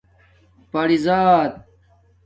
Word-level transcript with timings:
پری 0.71 0.97
زات 1.05 1.53